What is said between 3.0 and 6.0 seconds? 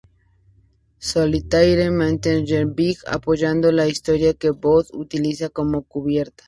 apoyando la historia que Bond utilizaba como